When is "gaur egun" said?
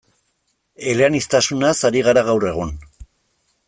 2.31-2.77